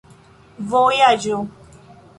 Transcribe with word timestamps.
vojaĝo 0.71 1.39